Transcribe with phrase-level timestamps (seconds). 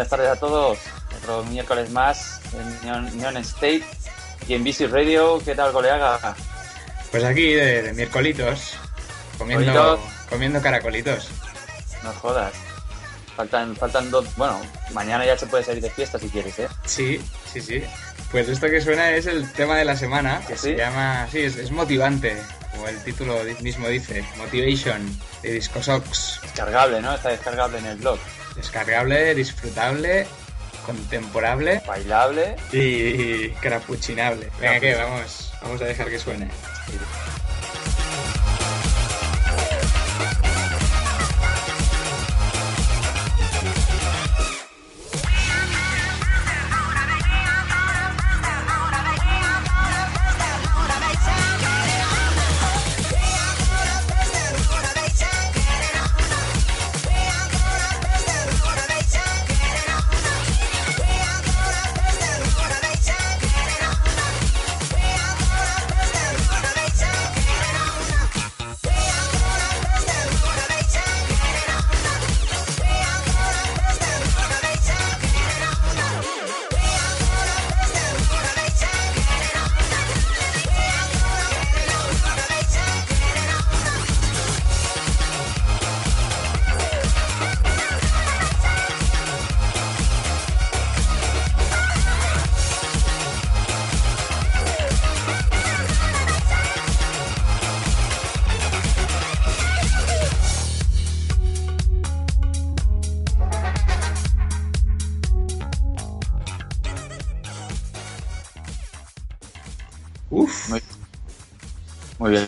[0.00, 0.78] buenas tardes a todos.
[1.18, 3.84] Otro miércoles más en Neon, State
[4.48, 5.38] y en BC Radio.
[5.44, 6.34] ¿Qué tal, colega?
[7.10, 8.78] Pues aquí de, de miércolitos,
[9.36, 10.00] comiendo, ¿Colitos?
[10.30, 11.28] comiendo caracolitos.
[12.02, 12.54] No jodas.
[13.36, 14.24] Faltan, faltan dos.
[14.36, 14.58] Bueno,
[14.92, 16.68] mañana ya se puede salir de fiesta si quieres, ¿eh?
[16.86, 17.20] Sí,
[17.52, 17.84] sí, sí.
[18.30, 20.70] Pues esto que suena es el tema de la semana, que ¿Sí?
[20.70, 21.28] se llama...
[21.30, 26.38] Sí, es, es motivante, como el título mismo dice, Motivation, de Disco Sox.
[26.40, 27.14] Descargable, ¿no?
[27.14, 28.18] Está descargable en el blog.
[28.56, 30.26] Descargable, disfrutable,
[30.84, 32.56] contemporable Bailable.
[32.72, 34.48] y, y crapuchinable.
[34.60, 36.48] Venga, que vamos, vamos a dejar que suene.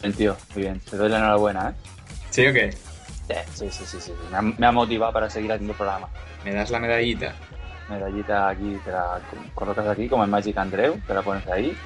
[0.03, 0.37] Bien, tío.
[0.55, 0.81] Muy bien.
[0.81, 1.75] Te doy la enhorabuena, ¿eh?
[2.31, 2.73] ¿sí o qué?
[3.55, 4.13] Sí, sí, sí, sí.
[4.31, 6.09] Me ha, me ha motivado para seguir haciendo el programa.
[6.43, 7.35] Me das la medallita.
[7.89, 9.23] Medallita aquí, te la
[9.55, 11.77] colocas aquí como en Magic Andreu, te la pones ahí.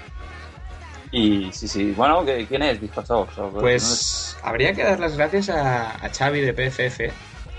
[1.10, 1.92] Y sí, sí.
[1.92, 3.38] Bueno, ¿qué- ¿quién es Disco Sox?
[3.38, 7.12] O- Pues habría que dar las gracias a, a Xavi de PFF,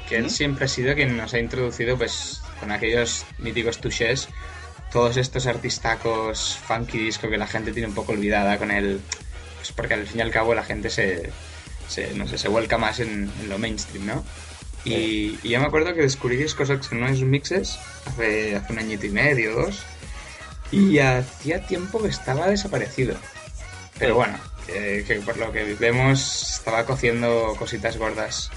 [0.07, 0.35] que él ¿Sí?
[0.38, 4.29] siempre ha sido quien nos ha introducido pues con aquellos míticos touches,
[4.91, 9.00] todos estos artistacos funky disco que la gente tiene un poco olvidada con el...
[9.68, 11.30] Pues porque al fin y al cabo la gente se,
[11.90, 14.24] se no sé, se vuelca más en, en lo mainstream, ¿no?
[14.86, 18.80] Y, y yo me acuerdo que descubrí Discos Ox en unos mixes hace, hace un
[18.80, 19.84] añito y medio, dos,
[20.72, 23.18] y hacía tiempo que estaba desaparecido.
[24.00, 28.50] Pero bueno, que, que por lo que vemos estaba cociendo cositas gordas.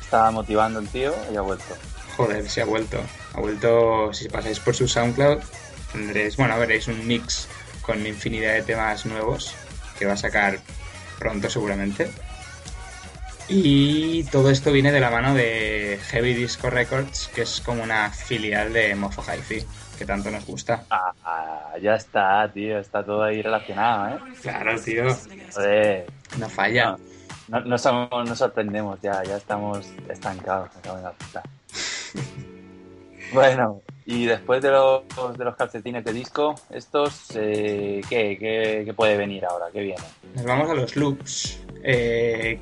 [0.00, 1.76] Estaba motivando el tío y ha vuelto.
[2.16, 3.00] Joder, se ha vuelto.
[3.34, 5.38] Ha vuelto, si pasáis por su SoundCloud,
[5.92, 7.46] tendréis, bueno, veréis un mix
[7.82, 9.54] con infinidad de temas nuevos
[9.98, 10.58] que va a sacar
[11.18, 12.10] pronto seguramente.
[13.48, 18.10] Y todo esto viene de la mano de Heavy Disco Records, que es como una
[18.10, 19.64] filial de Mofo Hi-Fi,
[19.96, 20.84] que tanto nos gusta.
[20.90, 22.78] Ah, ya está, tío.
[22.78, 24.20] Está todo ahí relacionado, ¿eh?
[24.42, 25.04] Claro, tío,
[25.54, 26.06] Joder.
[26.38, 26.96] no falla.
[27.48, 27.78] No, no,
[28.34, 30.68] sorprendemos ya, ya estamos estancados.
[30.74, 31.42] me cago en la puta.
[33.32, 35.02] bueno, y después de los,
[35.36, 39.66] de los calcetines de disco, estos, eh, ¿qué, qué, qué puede venir ahora?
[39.72, 40.02] ¿Qué viene?
[40.34, 41.58] Nos vamos a los loops.
[41.82, 42.58] eh,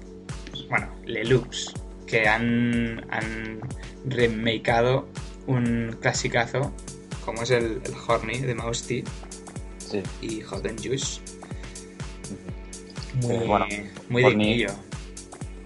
[0.68, 1.74] bueno, le loops.
[2.06, 3.60] Que han, han
[4.06, 5.08] remakeado
[5.46, 6.72] un clasicazo
[7.24, 9.04] como es el, el Horny de Mouse T
[9.78, 11.20] Sí, y Hot and Juice.
[13.22, 13.66] Muy, bueno,
[14.08, 14.66] muy Horny.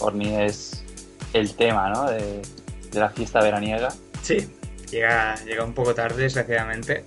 [0.00, 0.84] Orni es
[1.32, 2.10] el tema, ¿no?
[2.10, 2.42] De,
[2.90, 3.92] de la fiesta veraniega.
[4.22, 4.48] Sí,
[4.90, 7.02] llega, llega un poco tarde, desgraciadamente.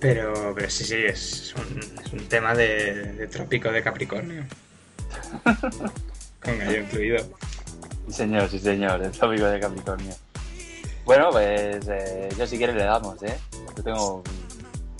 [0.00, 4.44] Pero, pero sí, sí, es un, es un tema de, de trópico de Capricornio.
[6.42, 7.24] Con gallo incluido.
[8.06, 10.14] Sí, señor, sí, señor, el tópico de Capricornio.
[11.04, 13.36] Bueno, pues eh, yo si quieres le damos, ¿eh?
[13.76, 14.22] Yo tengo...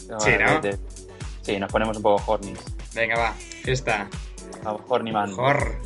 [0.07, 0.61] tengo Sí, ¿no?
[0.61, 0.79] de-
[1.43, 2.59] Sí, nos ponemos un poco hornies.
[2.95, 4.09] Venga, va, fiesta.
[4.63, 5.33] vamos, Horny Man.
[5.39, 5.79] Hor.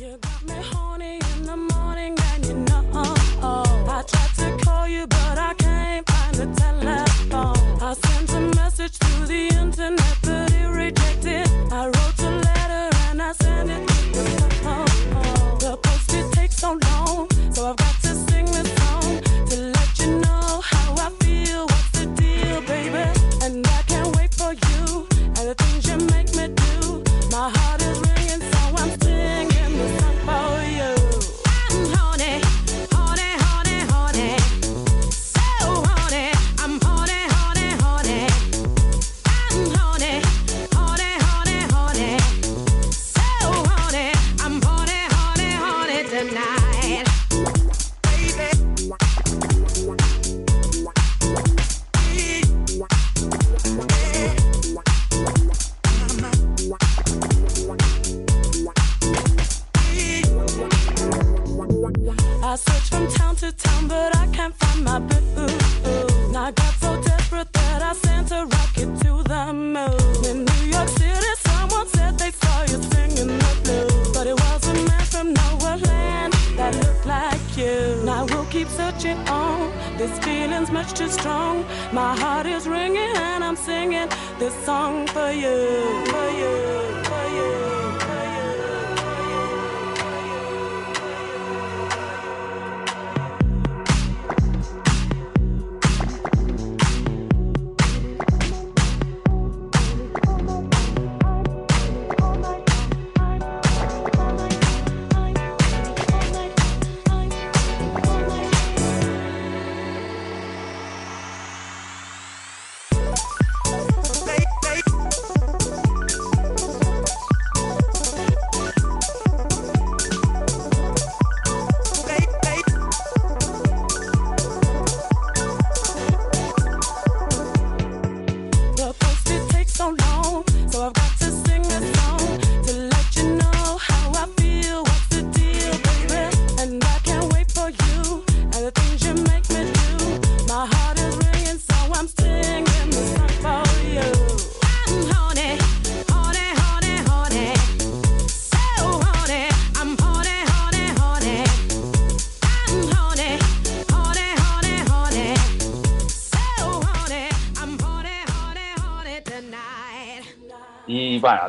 [3.95, 7.79] I tried to call you but I can't find the telephone.
[7.79, 11.47] I sent a message to the internet but it rejected.
[11.71, 12.42] I wrote a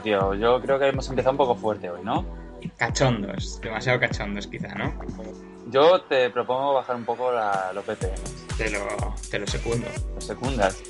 [0.05, 2.25] tío, yo creo que hemos empezado un poco fuerte hoy, ¿no?
[2.77, 4.95] Cachondos, demasiado cachondos quizá, ¿no?
[5.71, 8.15] Yo te propongo bajar un poco la, los BPM,
[8.57, 8.87] Te lo,
[9.31, 9.87] te lo secundo.
[10.15, 10.81] los secundas.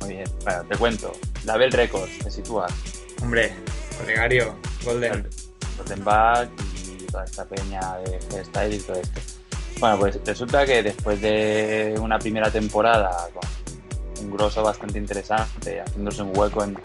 [0.00, 1.12] Muy bien, bueno, te cuento.
[1.44, 2.72] Label Records, te sitúas.
[3.20, 3.52] Hombre,
[4.02, 5.28] Olegario, Golden.
[5.76, 9.20] Golden Back y toda esta peña de hairstyle y todo esto.
[9.80, 16.22] Bueno, pues resulta que después de una primera temporada con un grosso bastante interesante, haciéndose
[16.22, 16.76] un hueco en,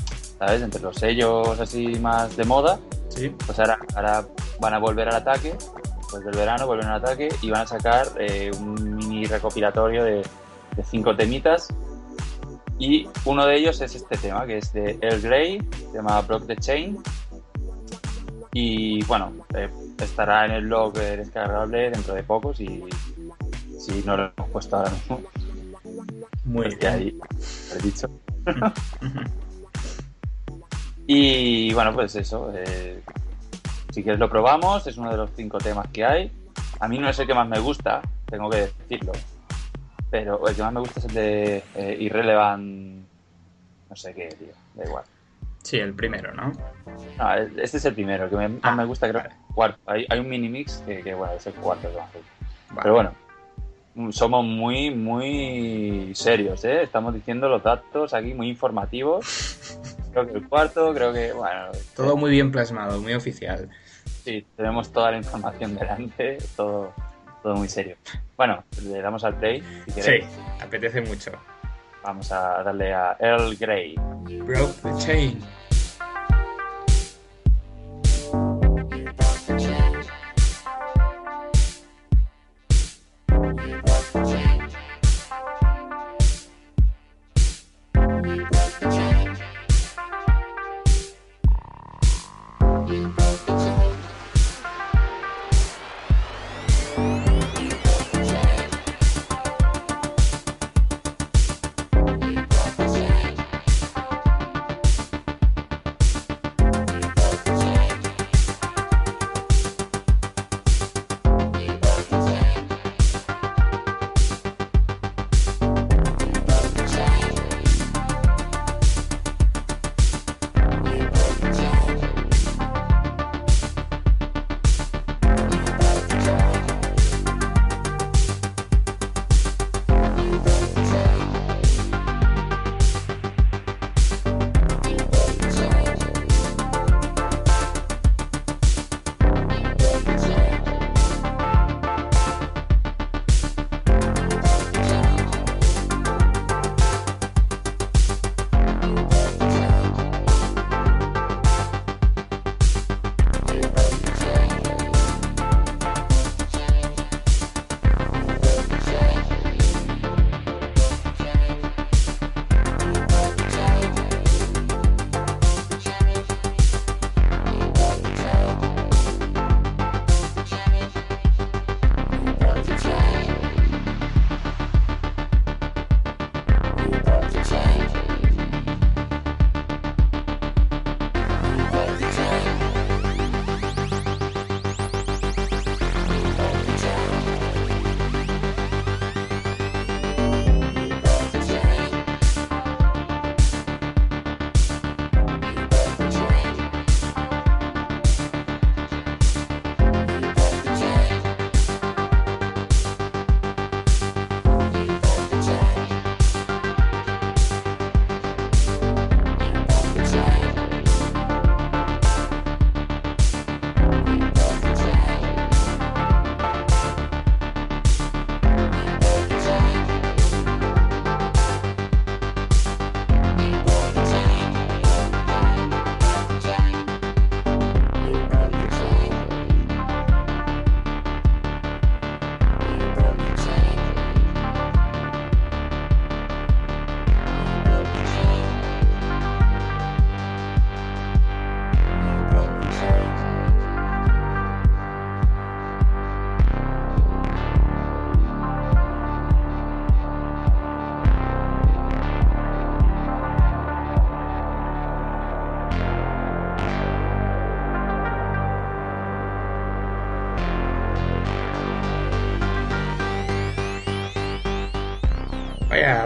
[0.46, 0.62] ¿sabes?
[0.62, 3.30] entre los sellos así más de moda, Sí.
[3.46, 4.26] pues ahora, ahora
[4.60, 5.56] van a volver al ataque,
[6.00, 10.24] después del verano vuelven al ataque y van a sacar eh, un mini recopilatorio de,
[10.76, 11.68] de cinco temitas.
[12.80, 16.48] Y uno de ellos es este tema, que es de Earl Grey, se llama Block
[16.48, 16.98] the Chain.
[18.52, 19.70] Y bueno, eh,
[20.00, 22.84] estará en el blog descargable dentro de pocos y
[23.80, 25.22] si no lo hemos puesto ahora mismo,
[26.46, 26.94] Muy pues que bien.
[26.94, 27.12] ahí
[27.70, 28.08] lo he dicho.
[31.08, 32.52] Y bueno, pues eso.
[32.56, 33.02] eh,
[33.92, 36.32] si quieres lo probamos, es uno de los cinco temas que hay.
[36.80, 39.12] A mí no es el que más me gusta, tengo que decirlo.
[40.10, 43.06] Pero el que más me gusta es el de eh, Irrelevant.
[43.90, 44.54] No sé qué, tío.
[44.76, 45.04] Da igual.
[45.64, 46.52] Sí, el primero, ¿no?
[47.18, 49.22] No, este es el primero, el que me- más Ah, me gusta, creo.
[49.22, 49.36] vale.
[49.54, 49.80] Cuarto.
[49.86, 52.34] Hay, hay un mini mix que, que, bueno, es el cuarto que más me gusta.
[52.70, 52.82] Vale.
[52.82, 53.12] Pero bueno,
[54.12, 56.84] somos muy, muy serios, ¿eh?
[56.84, 59.80] Estamos diciendo los datos aquí muy informativos.
[60.12, 63.70] Creo que el cuarto, creo que, bueno, Todo muy bien plasmado, muy oficial.
[64.24, 66.94] sí, tenemos toda la información delante, todo,
[67.42, 67.96] todo muy serio.
[68.38, 70.12] Bueno, le damos al play, si Sí,
[70.62, 71.32] apetece mucho.
[72.04, 73.96] Vamos a darle a Earl Grey.
[74.46, 75.40] Broke the chain.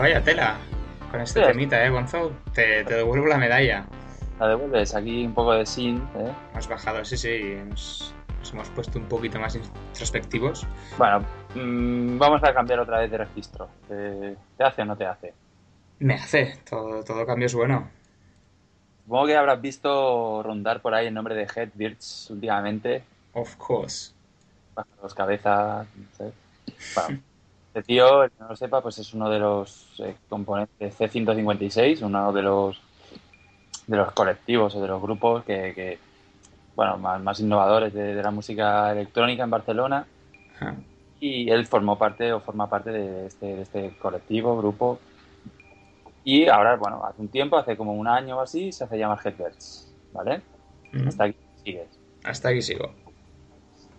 [0.07, 0.55] Vaya, tela.
[1.11, 1.47] Con este Sí.
[1.47, 2.31] temita, eh, Gonzo.
[2.53, 3.85] Te, te devuelvo la medalla.
[4.39, 6.31] La devuelves aquí un poco de sin, ¿eh?
[6.53, 7.57] Has bajado, sí, sí.
[7.67, 10.65] Nos, nos hemos puesto un poquito más introspectivos.
[10.97, 13.67] Bueno, mm, vamos a cambiar otra vez de registro.
[13.89, 15.33] ¿Te, te hace o no te hace?
[15.99, 16.57] Me hace.
[16.69, 17.89] Todo, todo cambio es bueno.
[19.03, 23.03] Supongo que habrás visto rondar por ahí el nombre de Headbirds últimamente.
[23.33, 24.13] Of course.
[24.73, 25.85] bajo dos cabezas.
[25.97, 26.31] no sé.
[26.95, 27.19] Bueno,
[27.77, 32.01] este tío, el que no lo sepa, pues es uno de los eh, componentes C156,
[32.01, 32.81] uno de los
[33.86, 36.00] de los colectivos o de los grupos que, que,
[36.75, 40.07] bueno, más, más innovadores de, de la música electrónica en Barcelona.
[40.55, 40.75] Ajá.
[41.19, 45.00] Y él formó parte o forma parte de este, de este colectivo, grupo.
[46.24, 49.19] Y ahora, bueno, hace un tiempo, hace como un año o así, se hace llamar
[49.24, 50.41] Headbirds, ¿vale?
[51.07, 52.00] Hasta aquí sigues.
[52.24, 52.91] Hasta aquí sigo.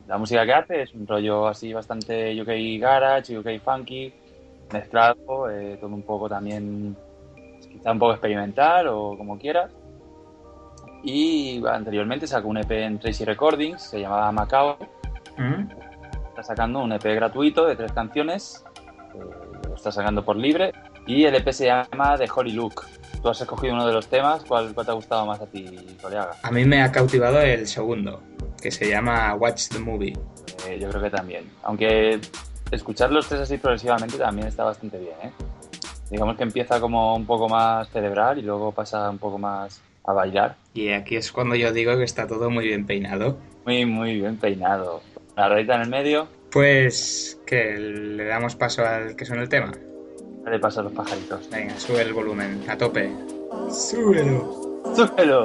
[0.09, 4.11] La música que hace es un rollo así bastante UK garage, UK funky,
[4.73, 6.97] mezclado, eh, todo un poco también,
[7.71, 9.71] quizá un poco experimental o como quieras.
[11.05, 14.79] Y anteriormente sacó un EP en Tracy Recordings, se llamaba Macao.
[15.37, 15.71] Mm.
[16.31, 18.65] Está sacando un EP gratuito de tres canciones,
[19.15, 20.73] eh, lo está sacando por libre.
[21.07, 22.85] Y el EP se llama The Holy Look.
[23.29, 25.67] Tú has escogido uno de los temas, ¿cuál, cuál te ha gustado más a ti,
[26.01, 26.31] colega?
[26.43, 28.23] A mí me ha cautivado el segundo,
[28.59, 30.15] que se llama Watch the Movie.
[30.67, 31.45] Eh, yo creo que también.
[31.63, 32.21] Aunque
[32.71, 35.31] escuchar los tres así progresivamente también está bastante bien, ¿eh?
[36.11, 40.15] Digamos que empieza como un poco más cerebral y luego pasa un poco más a
[40.15, 40.57] bailar.
[40.73, 43.37] Y aquí es cuando yo digo que está todo muy bien peinado.
[43.67, 45.03] Muy, muy bien peinado.
[45.37, 49.73] La rayita en el medio, Pues que le damos paso al que son el tema.
[50.47, 51.49] Le pasa a los pajaritos.
[51.51, 53.11] Venga, sube el volumen, a tope.
[53.71, 54.83] Súbelo.
[54.95, 55.45] ¡Súbelo!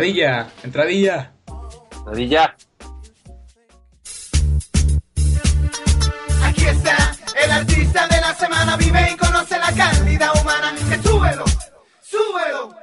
[0.00, 1.32] Entradilla, entradilla.
[2.06, 2.56] Rodilla.
[6.42, 6.96] Aquí está
[7.44, 10.72] el artista de la semana, vive y conoce la calidad humana.
[10.88, 11.44] Que súbelo,
[12.00, 12.74] súbelo.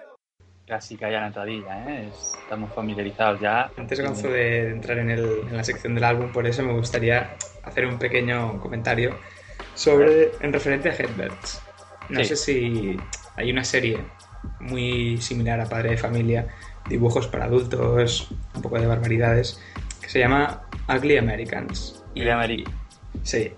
[0.67, 2.11] Casi caía la entradilla, ¿eh?
[2.43, 3.71] Estamos familiarizados ya.
[3.75, 7.35] Antes, Gonzo, de entrar en, el- en la sección del álbum, por eso me gustaría
[7.63, 9.17] hacer un pequeño comentario
[9.73, 11.63] sobre, en referente a Headbirds.
[12.09, 12.25] No Sí.
[12.27, 12.97] sé si
[13.35, 14.05] hay una serie
[14.59, 16.47] muy similar a Padre de Familia,
[16.89, 19.59] dibujos para adultos, un poco de barbaridades,
[20.01, 22.03] que se llama Ugly Americans.
[22.15, 22.71] Y de América.
[23.23, 23.51] Sí.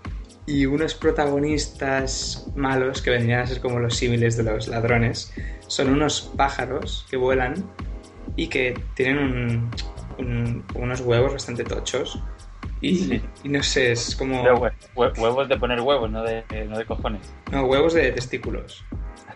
[0.46, 5.32] Y unos protagonistas malos, que vendrían a ser como los símiles de los ladrones,
[5.68, 7.54] son unos pájaros que vuelan
[8.36, 9.70] y que tienen un-
[10.18, 12.22] un- unos huevos bastante tochos.
[12.82, 13.22] Y, Sí.
[13.44, 14.42] y no sé, es como...
[14.42, 17.32] Pero hue- hue- huevos de poner huevos, no de, no de cojones.
[17.52, 18.86] No, huevos de testículos.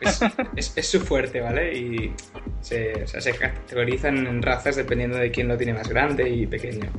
[0.04, 0.22] Es,
[0.56, 1.74] es- es su fuerte, ¿vale?
[1.78, 2.14] Y
[2.62, 6.46] se, o sea, se categorizan en razas dependiendo de quién lo tiene más grande y
[6.48, 6.90] pequeño.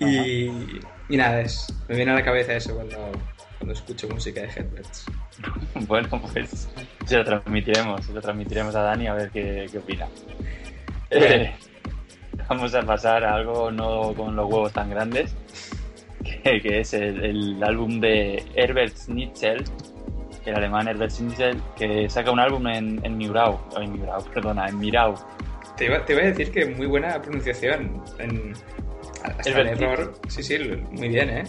[0.00, 0.50] Y,
[1.08, 3.10] y nada, es, me viene a la cabeza eso cuando,
[3.58, 5.04] cuando escucho música de Headbirds.
[5.86, 6.68] Bueno, pues
[7.06, 10.08] se lo transmitiremos, se lo transmitiremos a Dani a ver qué, qué opina.
[11.10, 11.52] Eh,
[12.48, 15.34] vamos a pasar a algo no con los huevos tan grandes,
[16.24, 19.64] que, que es el, el álbum de Herbert Schnitzel,
[20.48, 24.68] el alemán Herbert Schnitzel, que saca un álbum en, en Mirau, o en Mirau, perdona,
[24.68, 25.14] en Mirau.
[25.76, 28.02] Te iba, te iba a decir que muy buena pronunciación.
[28.18, 28.54] En,
[29.44, 30.14] error.
[30.28, 30.58] Sí, sí,
[30.92, 31.44] muy bien, ¿eh?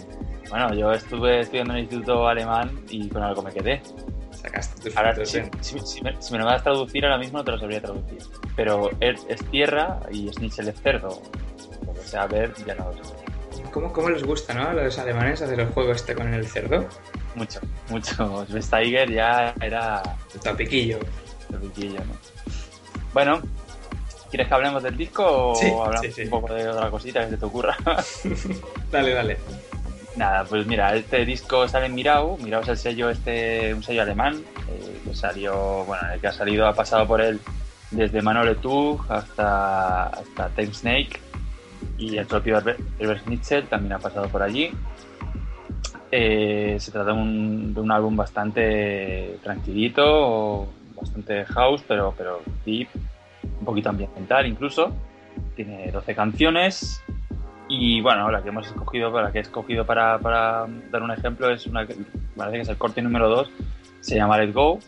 [0.48, 3.80] Bueno, yo estuve estudiando en el instituto alemán y con algo me quedé.
[4.32, 5.50] Sacaste tus Ahora, frutos si, bien.
[5.60, 7.80] si- si me, si me lo vas a traducir ahora mismo, no te lo sabría
[7.80, 8.18] traducir.
[8.56, 11.20] Pero er es tierra y Schnitzel es cerdo.
[11.86, 13.14] Lo que sea ver, ya no lo sé.
[13.70, 14.68] ¿Cómo, ¿Cómo les gusta, no?
[14.68, 16.88] A los alemanes hacer el juego este con el cerdo?
[17.34, 18.44] Mucho, mucho.
[18.48, 20.02] Schweinsteiger ya era
[20.44, 20.98] el riquillo,
[21.50, 22.14] ¿no?
[23.12, 23.40] Bueno,
[24.30, 26.22] ¿quieres que hablemos del disco o Sí, hablamos sí, sí.
[26.22, 27.76] un poco de otra cosita que se te ocurra?
[28.90, 29.38] Dale, dale.
[30.16, 32.36] Nada, pues mira, este disco sale en Mirau.
[32.38, 36.32] Mirau es el sello, este, un sello alemán, eh, que salió, bueno, el que ha
[36.32, 37.40] salido ha pasado por él
[37.92, 41.20] desde Manole Tug hasta, hasta Time Snake
[41.98, 44.70] y el propio Herbert Herbert Schnitzel también ha pasado por allí.
[46.12, 52.88] Eh, se trata de un, álbum bastante tranquilito, bastante house, pero, pero deep,
[53.60, 54.92] un poquito ambiental incluso.
[55.54, 57.02] Tiene 12 canciones
[57.72, 61.68] y bueno, la que hemos escogido, la que he escogido para, dar un ejemplo es
[61.68, 61.94] una que
[62.36, 63.50] parece que es el corte número 2,
[64.00, 64.80] se llama Let Go.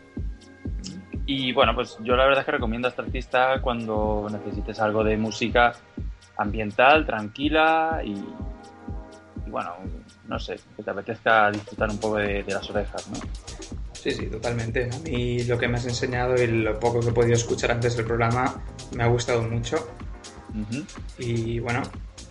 [1.24, 5.04] Y bueno, pues yo la verdad es que recomiendo a este artista cuando necesites algo
[5.04, 5.74] de música
[6.36, 8.16] ambiental, tranquila y
[9.46, 9.74] bueno,
[10.28, 13.16] no sé, que te apetezca disfrutar un poco de, de las orejas, ¿no?
[13.92, 14.90] Sí, sí, totalmente.
[14.92, 17.96] A mí lo que me has enseñado y lo poco que he podido escuchar antes
[17.96, 18.60] del programa
[18.96, 19.88] me ha gustado mucho.
[21.18, 21.82] Y bueno,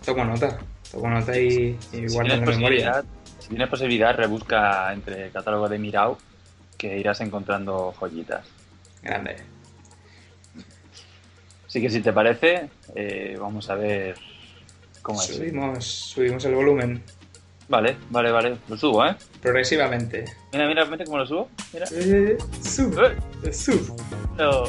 [0.04, 0.58] tomo nota.
[0.90, 2.44] Tomo nota y, y Si guardo en memoria.
[2.44, 3.04] posibilidad,
[3.38, 6.18] si tienes posibilidad, rebusca entre el catálogo de Mirau
[6.76, 8.46] que irás encontrando joyitas.
[9.02, 9.36] Grande.
[11.66, 14.16] Así que si te parece, eh, vamos a ver
[15.00, 15.28] cómo es.
[15.28, 17.02] Subimos, subimos el volumen
[17.72, 18.58] Vale, vale, vale.
[18.68, 19.16] Lo subo, ¿eh?
[19.40, 20.26] progresivamente.
[20.52, 21.48] Mira, mira, mira cómo lo subo.
[21.72, 21.86] Mira.
[21.90, 23.00] Eh, sub,
[23.44, 23.80] Eh, sub.
[24.36, 24.64] no.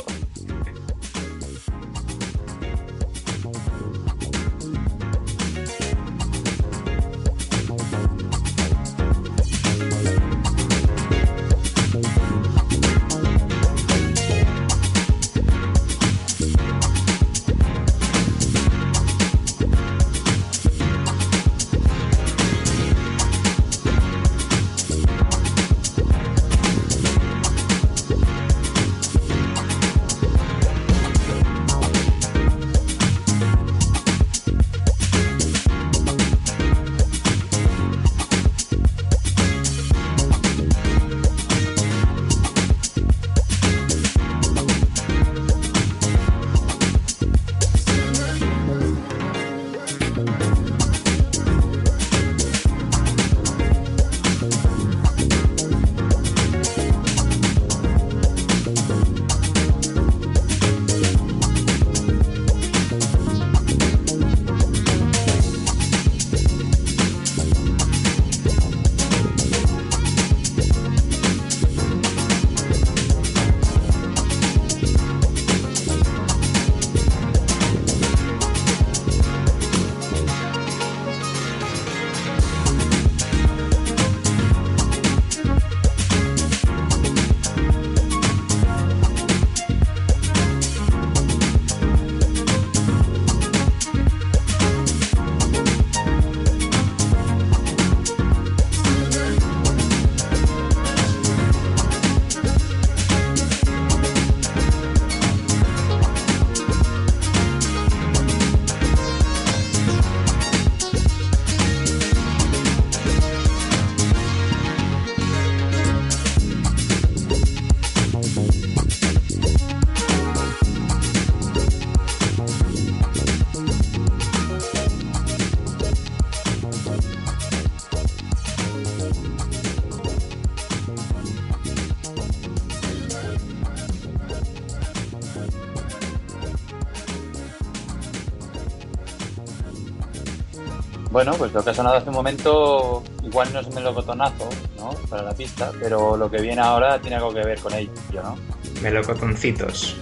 [141.54, 144.90] Pues lo que ha sonado hace un momento igual no es un melocotonazo, ¿no?
[145.08, 148.36] Para la pista, pero lo que viene ahora tiene algo que ver con ello, ¿no?
[148.82, 149.96] Melocotoncitos.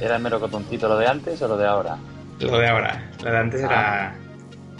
[0.00, 1.98] ¿Era el melocotoncito lo de antes o lo de ahora?
[2.38, 3.10] Lo de ahora.
[3.24, 4.14] Lo de antes era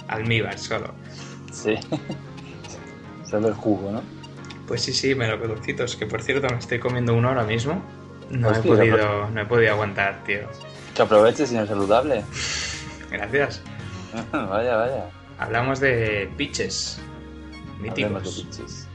[0.07, 0.95] almíbar solo.
[1.53, 1.75] Sí.
[3.29, 4.03] Solo el jugo, ¿no?
[4.67, 5.97] Pues sí, sí, melocotoncitos.
[5.97, 7.83] Que por cierto me estoy comiendo uno ahora mismo.
[8.31, 10.49] No he, podido, no he podido aguantar, tío.
[10.95, 12.25] Que aproveches, señor saludable.
[13.11, 13.63] Gracias.
[14.33, 15.17] vaya, vaya.
[15.38, 16.98] Hablamos de pitches.
[17.88, 18.46] Hablemos de Míticos.
[18.51, 18.88] pichis.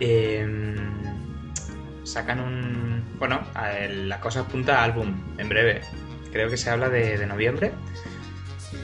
[0.00, 0.76] Eh,
[2.04, 3.04] sacan un.
[3.18, 5.82] Bueno, la cosa apunta a álbum en breve.
[6.32, 7.72] Creo que se habla de, de noviembre.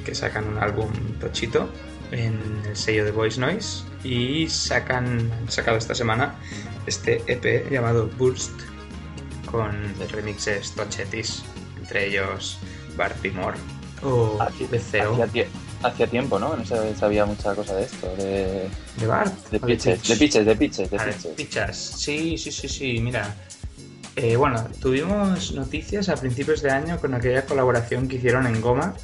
[0.04, 1.68] Que sacan un álbum tochito
[2.12, 3.84] en el sello de Voice Noise.
[4.04, 5.30] Y sacan.
[5.32, 6.34] Han sacado esta semana
[6.86, 8.52] este EP llamado Burst.
[9.50, 9.72] Con
[10.12, 11.42] remixes tochetis.
[11.78, 12.58] Entre ellos
[12.96, 13.58] Bartimore
[14.02, 14.38] o
[14.70, 15.26] BCO.
[15.82, 16.56] Hacía tiempo, ¿no?
[16.56, 19.32] No se sabía mucha cosa de esto, de, ¿De Bart?
[19.50, 20.08] de ¿O de pitches, Pitch?
[20.08, 21.26] de pitches, de pitches, de pitches.
[21.34, 21.76] pichas.
[21.76, 23.34] Sí, sí, sí, sí, mira.
[24.16, 28.94] Eh, bueno, tuvimos noticias a principios de año con aquella colaboración que hicieron en Goma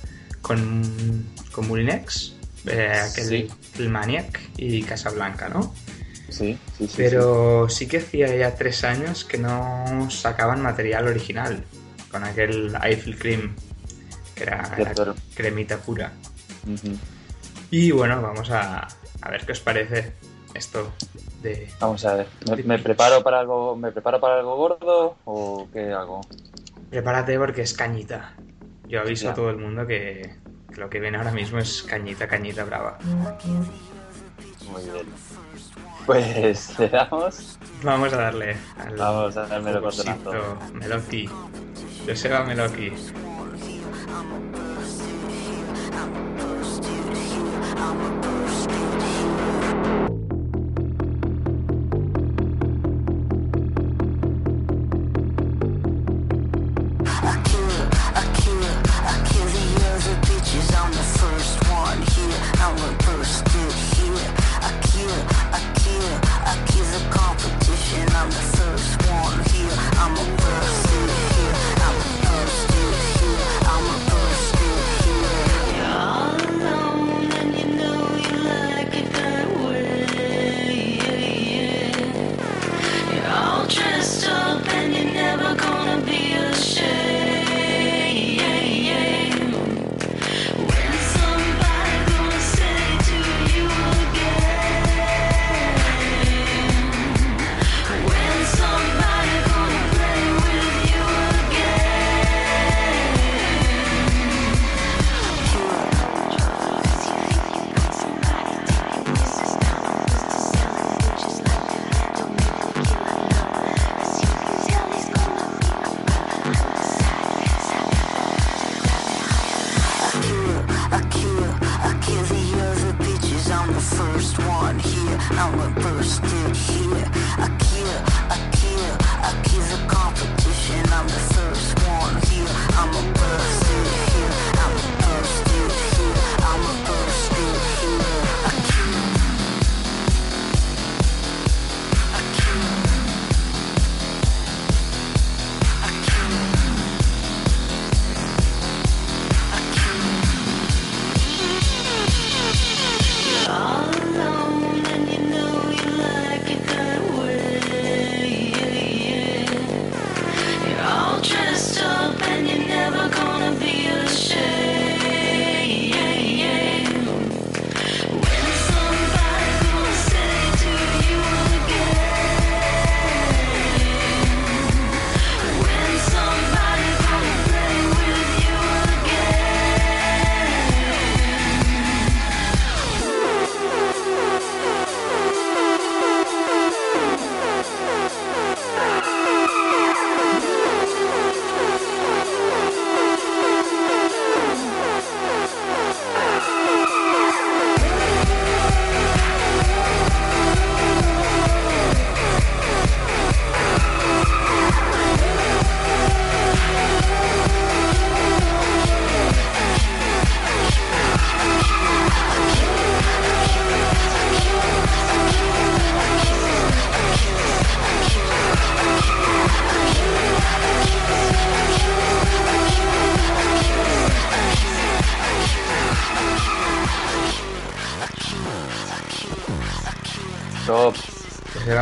[0.42, 2.34] con, con Moulinex,
[2.66, 3.48] eh, aquel Sí.
[3.78, 5.72] el Maniac y Casablanca, ¿no?
[6.28, 6.94] Sí, sí, sí.
[6.96, 11.62] Pero sí que hacía ya tres años que no sacaban material original
[12.10, 13.54] con aquel Eiffel Cream,
[14.34, 14.74] que era,
[15.34, 16.12] cremita pura.
[17.70, 18.87] Y bueno, vamos a,
[19.22, 20.12] a ver qué os parece
[20.55, 20.92] esto
[21.42, 25.68] de Vamos a ver, ¿Me, me preparo para algo, ¿me preparo para algo gordo o
[25.72, 26.20] qué hago?
[26.90, 28.35] Prepárate porque es cañita.
[28.88, 29.31] Yo aviso Ya.
[29.33, 30.35] a todo el mundo que,
[30.72, 32.98] que lo que viene ahora mismo es cañita, cañita brava.
[34.70, 35.07] Muy bien.
[36.07, 37.59] Pues le damos.
[37.83, 39.92] Vamos a darle al Vamos a darme lo
[40.72, 41.29] Meloki.
[42.07, 42.92] Joseba Meloki.
[47.76, 48.36] Thank you.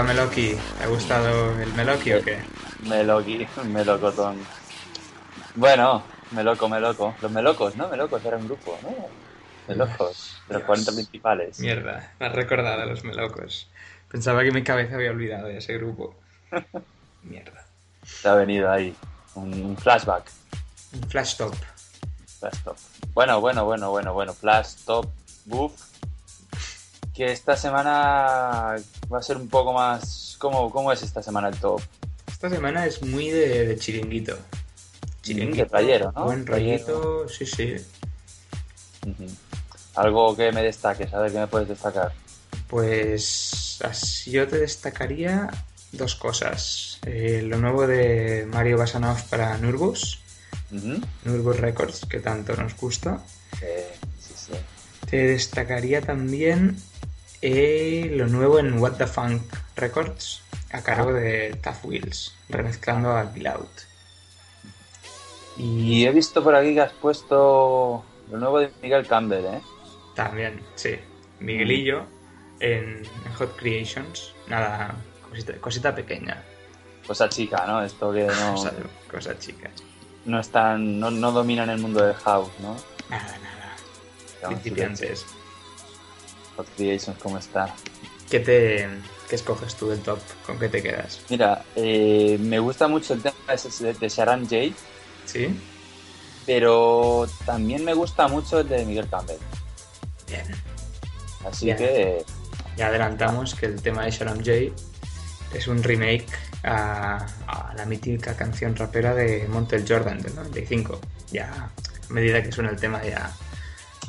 [0.04, 0.54] Meloki.
[0.78, 2.38] ¿Te ha gustado el Meloki o qué?
[2.88, 4.38] Meloqui, melocotón.
[5.54, 7.14] Bueno, meloco, meloco.
[7.22, 7.88] Los melocos, ¿no?
[7.88, 8.90] Melocos era un grupo, ¿no?
[9.66, 10.66] Melocos, de los Dios.
[10.66, 11.60] 40 principales.
[11.60, 13.68] Mierda, me has recordado a los Melocos.
[14.10, 16.14] Pensaba que mi cabeza había olvidado de ese grupo.
[17.22, 17.64] Mierda.
[18.22, 18.94] Te ha venido ahí.
[19.34, 20.30] Un un flashback.
[20.92, 21.54] Un flash top.
[22.40, 22.76] Flash top.
[23.14, 24.34] Bueno, bueno, bueno, bueno, bueno.
[24.34, 25.08] Flash top,
[25.46, 25.72] buff.
[27.14, 28.74] Que esta semana
[29.12, 30.36] va a ser un poco más.
[30.38, 31.80] ¿Cómo, cómo es esta semana el top?
[32.26, 34.36] Esta semana es muy de, de chiringuito.
[35.24, 36.24] de playero, ¿no?
[36.24, 37.76] Buen rollito, sí, sí.
[39.94, 42.12] Algo que me destaques, a ver qué me puedes destacar.
[42.68, 45.48] Pues así yo te destacaría
[45.92, 46.98] dos cosas.
[47.06, 50.18] Eh, lo nuevo de Mario Basanov para Nurbus,
[50.72, 51.00] Ujú.
[51.24, 53.22] Nurbus Records, que tanto nos gusta.
[53.60, 53.66] Sí,
[54.18, 54.52] sí, sí.
[55.08, 56.76] Te destacaría también
[57.46, 59.42] eh, lo nuevo en What the Funk
[59.76, 60.40] Records,
[60.72, 63.80] a cargo de Tough Wheels, remezclando a Bill Out.
[65.58, 69.60] Y he visto por aquí que has puesto lo nuevo de Miguel Campbell, ¿eh?
[70.14, 70.96] También, sí.
[71.38, 72.06] Miguelillo
[72.60, 73.02] en
[73.36, 74.32] Hot Creations.
[74.48, 74.94] Nada,
[75.28, 76.42] cosita, cosita pequeña.
[77.06, 77.84] Cosa chica, ¿no?
[77.84, 78.72] Esto que no, Cosa,
[79.10, 79.68] cosa chica.
[80.24, 82.74] no están, no, no dominan el mundo del house, ¿no?
[83.10, 84.48] Nada, nada.
[84.48, 85.26] Principiantes.
[86.76, 87.74] Creations, ¿cómo está?
[88.30, 88.88] ¿Qué te
[89.28, 90.18] qué escoges tú del top?
[90.46, 91.20] ¿Con qué te quedas?
[91.28, 93.36] Mira, eh, me gusta mucho el tema
[93.80, 94.74] de, de Sharon Jay,
[95.24, 95.58] ¿Sí?
[96.46, 99.38] pero también me gusta mucho el de Miguel Campbell.
[100.28, 100.46] Bien.
[101.48, 101.76] Así Bien.
[101.78, 102.24] que,
[102.76, 104.52] Ya adelantamos que el tema de Sharon J
[105.54, 106.26] es un remake
[106.64, 111.00] a, a la mítica canción rapera de Montel Jordan del 95.
[111.30, 113.30] Ya, a medida que suena el tema, ya,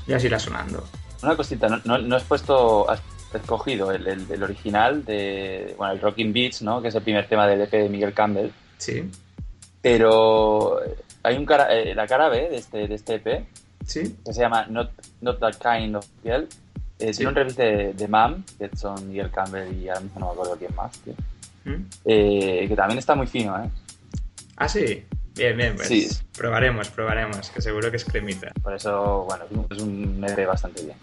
[0.08, 0.88] ya irá sonando.
[1.26, 3.02] Una cosita, no, no, no has puesto, has
[3.34, 6.82] escogido el, el, el original de, bueno, el Rocking Beach, ¿no?
[6.82, 8.50] Que es el primer tema del EP de Miguel Campbell.
[8.78, 9.10] ¿Sí?
[9.82, 10.80] Pero
[11.24, 13.46] hay un cara, eh, la cara B de este, de este EP
[13.86, 14.16] ¿Sí?
[14.26, 16.48] que se llama Not, Not That Kind of Girl.
[16.98, 17.18] Eh, Sí.
[17.18, 20.32] Tiene un remix de, de Mam, que son Miguel Campbell y ahora mismo no me
[20.32, 21.14] acuerdo quién más, tío.
[21.66, 21.84] ¿Mm?
[22.06, 23.70] Eh, que también está muy fino, ¿eh?
[24.56, 25.04] Ah, sí.
[25.36, 26.08] Bien, bien, pues Sí.
[26.38, 28.52] probaremos, probaremos, que seguro que es cremita.
[28.64, 30.96] Por eso, bueno, es un- es un EP bastante bien.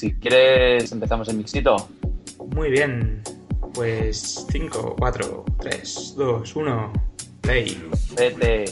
[0.00, 1.76] Si quieres, empezamos el mixito.
[2.56, 3.20] Muy bien.
[3.74, 6.92] Pues 5, 4, 3, 2, 1,
[7.42, 7.90] play.
[8.16, 8.64] Vete.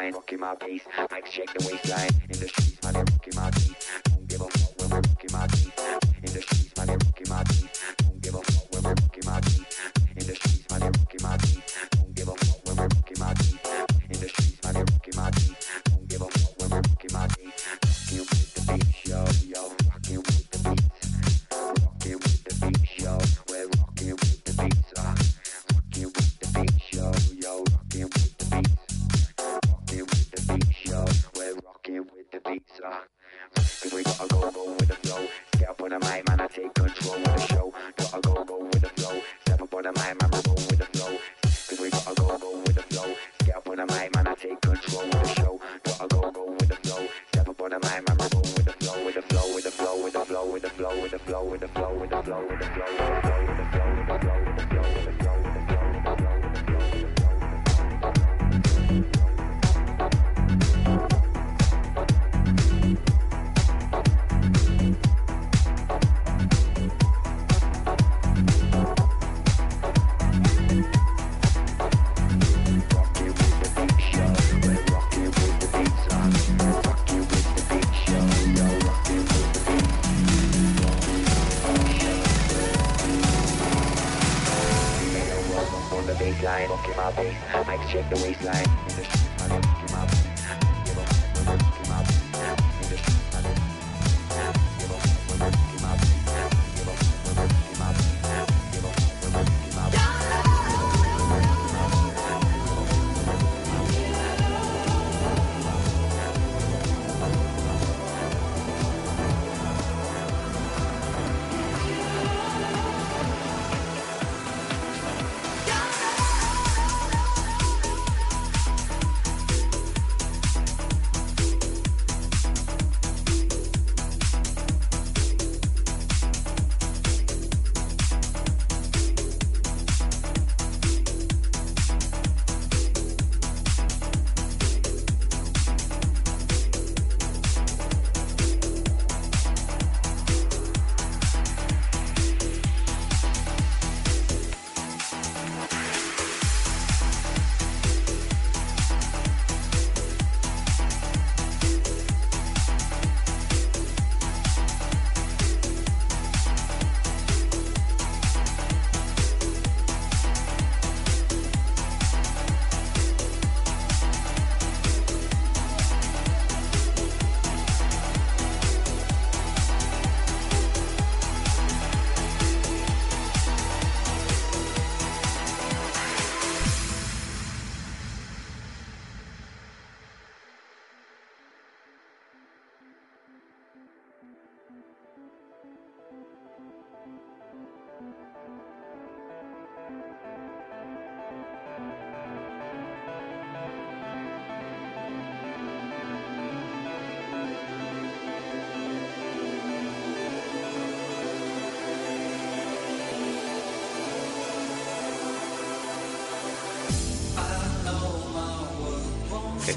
[0.00, 0.82] line, rocking my bass.
[1.10, 2.08] Mics shake the waistline.
[2.28, 4.02] In the streets, man, they're rocking my teeth.
[4.04, 5.78] Don't give a fuck when we're rocking my teeth.
[6.16, 7.79] In the streets, man, they're rocking my teeth.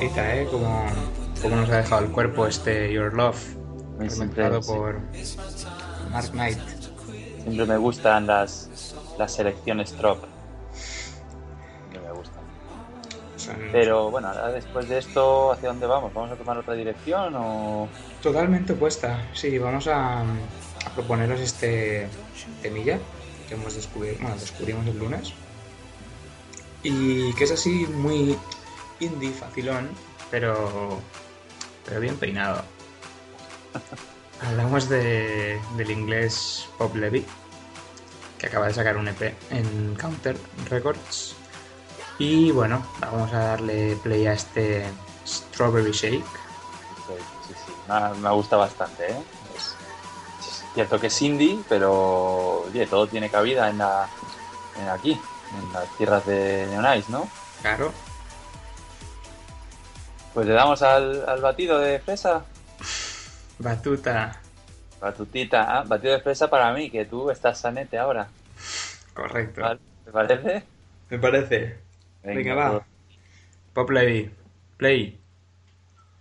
[0.06, 0.48] ¿eh?
[0.50, 0.86] Como,
[1.50, 3.56] nos ha dejado el cuerpo este Your Love,
[3.98, 5.00] presentado por.
[6.12, 6.60] Mark Knight.
[7.44, 10.34] Siempre me gustan las, las selecciones trop.
[13.72, 16.14] Pero bueno, ahora después de esto, ¿hacia dónde vamos?
[16.14, 17.90] ¿Vamos a tomar otra dirección o...?
[18.22, 20.24] Totalmente opuesta, sí, vamos a,
[20.96, 22.08] proponeros este
[22.62, 23.00] temilla
[23.50, 25.34] que hemos descubierto, bueno, descubrimos el lunes
[26.84, 28.38] y que es así muy
[29.00, 29.90] indie facilón,
[30.32, 31.00] pero,
[31.86, 32.64] pero bien peinado.
[34.42, 37.26] Hablamos de, del inglés Pop Levy,
[38.38, 40.38] que acaba de sacar un EP en Counter
[40.70, 41.36] Records.
[42.20, 44.86] Y bueno, vamos a darle play a este
[45.26, 46.26] Strawberry Shake.
[47.48, 49.12] Sí, sí, me, me gusta bastante.
[49.12, 49.24] ¿eh?
[49.56, 49.76] Es,
[50.74, 54.10] cierto que es indie, pero todo tiene cabida en la,
[54.82, 57.28] en aquí, en las tierras de Neonice, ¿no?
[57.62, 57.94] Claro.
[60.34, 62.44] Pues le damos al, al batido de fresa.
[63.60, 64.40] batuta,
[65.00, 68.30] Batutita, ah, batido de fresa para mí, que tú estás sanete ahora.
[69.14, 69.62] correcto.
[69.62, 69.80] ¿vale?
[70.06, 70.64] ¿Te parece?
[71.10, 71.80] Me parece.
[72.24, 72.86] Venga, va.
[73.74, 74.32] Pop Levy,
[74.78, 75.20] play.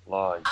[0.06, 0.42] Lloyd.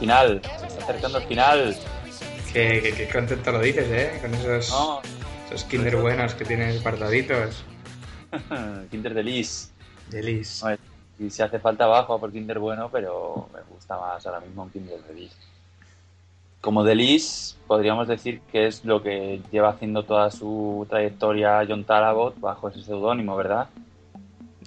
[0.00, 0.40] Final.
[0.58, 1.76] Se está acercando el final.
[2.52, 4.18] Qué, contento lo dices, ¿eh?
[4.20, 5.00] Con esos, No.
[5.46, 7.62] esos kinder buenos que tienes guardaditos.
[8.90, 9.70] Kinder de Lis.
[10.08, 10.62] Delis.
[10.62, 10.78] Hombre,
[11.18, 14.70] Y si hace falta bajo por Kinder bueno, pero me gusta más ahora mismo un
[14.70, 15.32] Kinder de Lis.
[16.60, 21.84] Como de Lis, podríamos decir que es lo que lleva haciendo toda su trayectoria John
[21.84, 23.68] Talabot bajo ese seudónimo, ¿verdad?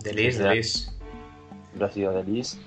[0.02, 0.50] Delis, Ya.
[0.50, 0.92] Delis.
[1.78, 2.60] Lo ha sido de Lis.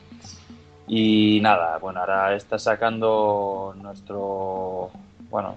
[0.88, 4.90] Y nada, bueno, ahora está sacando nuestro.
[5.30, 5.56] Bueno,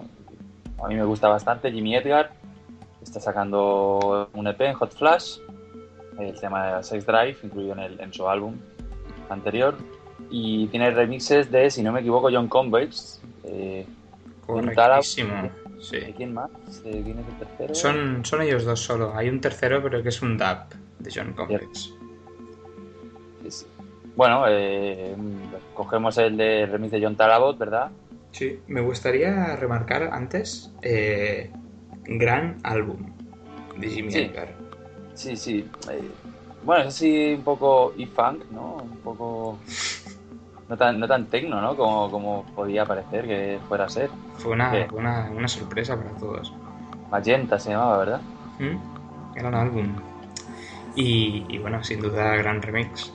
[0.82, 2.30] a mí me gusta bastante Jimmy Edgar.
[3.02, 5.38] Está sacando un EP en Hot Flash.
[6.18, 8.54] El tema de Sex Drive, incluido en, el, en su álbum
[9.30, 9.76] anterior.
[10.30, 13.22] Y tiene remixes de, si no me equivoco, John Convex.
[13.44, 13.86] Eh.
[14.46, 15.32] Correctísimo.
[15.42, 15.50] ¿De
[15.80, 15.96] Sí.
[16.14, 16.50] quién más?
[16.84, 17.74] ¿De quién es el tercero?
[17.74, 19.14] Son, son ellos dos solo.
[19.14, 20.58] Hay un tercero, pero que es un dub
[20.98, 21.34] de John.
[21.72, 23.66] Sí, sí.
[24.16, 25.14] Bueno, eh,
[25.74, 27.90] cogemos el de remix de John Talabot, ¿verdad?
[28.32, 31.50] Sí, me gustaría remarcar antes eh,
[32.04, 32.98] gran álbum
[33.76, 34.18] de Jimmy Sí.
[34.20, 34.48] Edgar.
[35.14, 35.68] Sí, sí.
[35.90, 36.10] eh,
[36.64, 38.76] bueno, es así un poco e-funk, ¿no?
[38.82, 39.58] Un poco...
[40.68, 41.74] No tan, no tan tecno, ¿no?
[41.76, 44.08] Como, como podía parecer que fuera a ser.
[44.36, 46.52] Fue una, fue una, una sorpresa para todos.
[47.10, 48.20] Magenta se llamaba, ¿verdad?
[48.60, 49.34] ¿Mm?
[49.34, 49.88] Gran álbum.
[50.94, 53.12] Y, y bueno, sin duda, gran remix.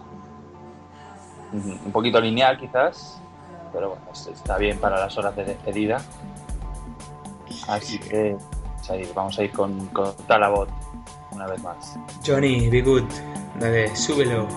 [1.53, 3.19] Un poquito lineal quizás,
[3.71, 6.01] pero bueno, es- está bien para las horas de despedida.
[7.67, 8.35] Así que
[9.15, 10.69] vamos a ir con, con Talabot
[11.31, 11.97] una vez más.
[12.25, 13.03] Johnny, be good.
[13.59, 14.47] Dale, súbelo.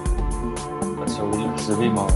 [0.97, 2.13] Lo subi- subimos.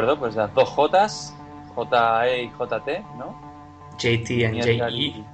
[0.00, 1.34] Acuerdo, pues las dos Jotas,
[1.74, 3.34] JE y JT, ¿no?
[3.98, 4.96] JT Edgar JE.
[4.96, 5.24] y-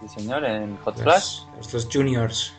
[0.00, 1.40] Sí, señor, en Hot Flash.
[1.56, 2.54] Los, dos juniors.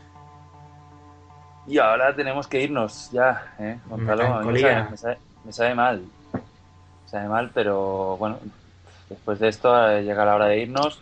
[1.67, 3.77] Y ahora tenemos que irnos ya, ¿eh?
[3.85, 4.69] Gonzalo, me Melancolía.
[4.83, 6.01] sabe, me sabe- me sabe mal.
[6.33, 8.39] Me sabe mal, pero bueno,
[9.09, 10.99] después de esto eh, llega la hora de irnos.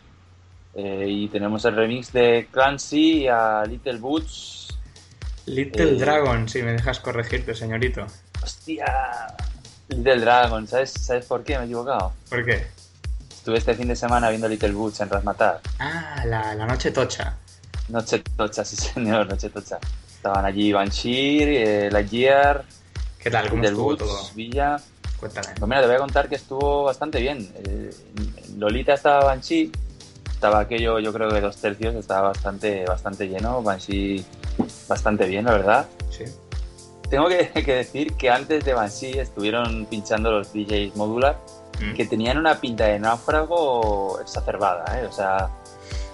[0.75, 4.77] eh, y tenemos el remix de Clancy a Little Boots.
[5.47, 8.05] Little Eh, Dragon, si me dejas corregirte, señorito.
[8.43, 8.85] ¡Hostia!
[9.89, 12.13] Little Dragon, ¿sabes, ¿sabes por qué me he equivocado?
[12.29, 12.67] ¿Por qué?
[13.29, 15.61] Estuve este fin de semana viendo Little Boots en Rasmatar.
[15.79, 17.35] Ah, la, la noche tocha.
[17.89, 19.77] Noche tocha, sí señor, noche tocha.
[20.13, 22.65] Estaban allí Banshee, eh, Lightyear,
[23.19, 23.49] ¿Qué tal?
[23.49, 24.35] ¿Cómo Little estuvo Boots, todo?
[24.35, 24.77] Villa.
[25.19, 25.47] Cuéntame.
[25.57, 27.51] Pues mira, te voy a contar que estuvo bastante bien.
[27.65, 27.89] Eh,
[28.57, 29.71] Lolita estaba Banshee,
[30.31, 33.61] estaba aquello, yo creo que dos tercios, estaba bastante, bastante lleno.
[33.63, 34.23] Banshee
[34.87, 35.87] bastante bien, la verdad.
[36.11, 36.25] Sí.
[37.09, 41.37] Tengo que, que decir que antes de Banshee estuvieron pinchando los DJs Modular,
[41.79, 41.93] Mm.
[41.93, 45.05] que tenían una pinta de náufrago exacerbada, ¿eh?
[45.05, 45.49] O sea,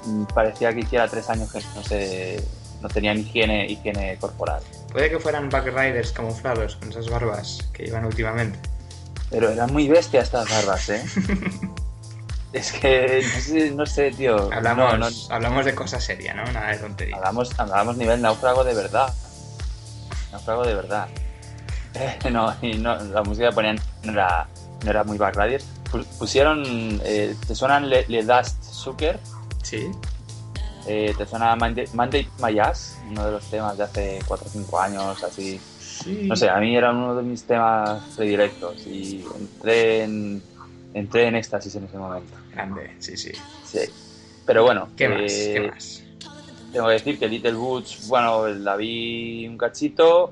[0.05, 2.43] mm, parecía que hiciera tres años que no se
[2.81, 4.61] no tenían higiene, higiene corporal.
[4.91, 8.59] Puede que fueran backriders camuflados con esas barbas que llevan últimamente.
[9.29, 11.01] Pero eran muy bestias estas barbas, ¿eh?
[12.53, 14.51] es que, no sé, no sé, tío.
[14.51, 16.43] Hablamos, No, no, hablamos de cosas serias, ¿no?
[16.51, 17.17] Nada de tonterías.
[17.19, 19.13] hablamos, hablamos nivel náufrago de verdad.
[20.33, 21.07] Náufrago de verdad.
[21.95, 24.47] Eh, no, y no, la música que ponían no era,
[24.83, 25.65] no era muy backriders.
[25.91, 26.63] Pu- Pusieron,
[27.05, 29.19] eh, ¿te suenan Le, Le Dust Sucker?
[29.63, 29.89] Sí.
[30.85, 32.97] Eh, ¿Te suena Monday, Monday My Ass?
[33.09, 35.61] Uno de los temas de hace 4 o 5 años, así.
[35.79, 36.23] Sí.
[36.27, 40.43] No sé, a mí era uno de mis temas predilectos y entré en,
[40.93, 42.35] entré en éxtasis en ese momento.
[42.51, 43.31] Grande, sí, sí.
[43.65, 43.79] Sí.
[44.45, 45.31] Pero bueno, ¿Qué más?
[45.31, 46.02] eh, ¿Qué más?
[46.73, 50.31] Tengo que decir que Little Boots, bueno, la vi un cachito,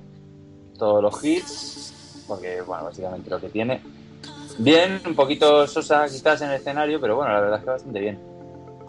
[0.77, 3.81] todos los hits, porque, bueno, básicamente lo que tiene.
[4.57, 7.99] Bien, un poquito sosa quizás en el escenario, pero bueno, la verdad es que bastante
[7.99, 8.19] bien.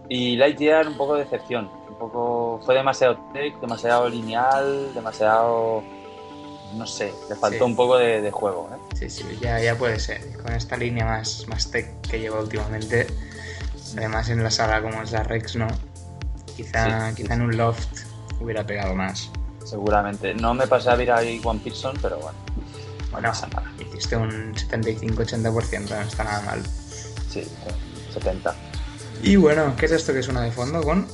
[0.08, 1.70] Y Lightyear, un poco de decepción.
[1.88, 5.82] Un poco, fue demasiado tech, demasiado lineal, demasiado.
[6.76, 7.64] No sé, le faltó Sí.
[7.64, 8.68] un poco de, de juego.
[8.72, 8.96] ¿eh?
[8.96, 10.20] Sí, sí, ya, ya puede ser.
[10.42, 13.06] Con esta línea más, más tech que lleva últimamente,
[13.96, 15.66] además en la sala como es la Rex, ¿no?
[16.56, 17.22] Quizá, Sí.
[17.22, 17.88] quizá en un loft
[18.40, 19.30] hubiera pegado más.
[19.64, 20.34] Seguramente.
[20.34, 23.70] No me pasé a ver ahí One Pearson, pero bueno, no Bueno, pasa nada.
[23.80, 26.62] hiciste un 75-80%, no está nada mal.
[27.30, 28.54] Sí, eh, 70.
[29.22, 31.06] Y bueno, ¿qué es esto que suena de fondo con?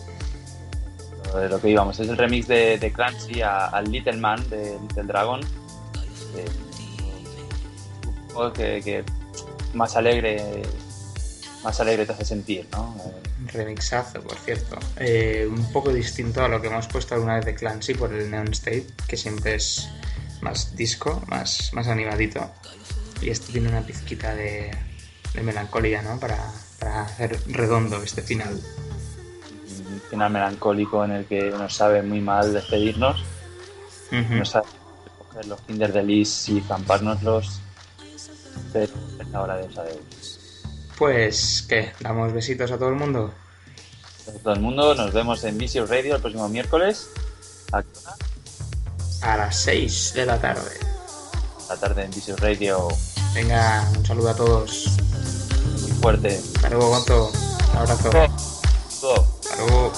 [1.33, 4.49] Lo de lo que íbamos, es el remix de, de Clancy a- al Little Man
[4.49, 5.41] de Little Dragon.
[6.35, 6.45] Eh,
[8.55, 9.05] que, que
[9.75, 10.63] más alegre
[11.65, 12.95] más alegre te hace sentir, ¿no?
[13.47, 14.79] Remixazo, por cierto.
[14.97, 18.31] Eh, un poco distinto a lo que hemos puesto alguna vez de Clancy por el
[18.31, 19.89] Neon State, que siempre es
[20.41, 22.51] más disco, más, más animadito.
[23.21, 24.71] Y este tiene una pizquita de,
[25.35, 26.19] de melancolía, ¿no?
[26.21, 26.39] Para,
[26.79, 28.55] para hacer redondo este final.
[28.55, 33.21] un final melancólico en el que nos sabe muy mal despedirnos,
[34.13, 34.35] Ujú.
[34.37, 34.67] nos sabe
[35.19, 37.61] coger los Kinder de Lis y zampárnoslos,
[38.73, 39.99] pero es la hora de saber.
[40.99, 41.93] Pues, ¿qué?
[42.01, 43.33] ¿Damos besitos a todo el mundo?
[44.43, 47.09] Todo el mundo, nos vemos en Vicious Radio el próximo miércoles,
[47.73, 47.83] a
[49.23, 50.71] A las 6 de la tarde.
[51.69, 52.89] la tarde en Vicious Radio,
[53.35, 54.87] Venga, un saludo a todos.
[55.83, 56.41] muy fuerte.
[56.57, 57.31] Hasta luego, Gonzo.
[57.73, 58.11] Un abrazo.
[58.11, 59.93] Hasta luego.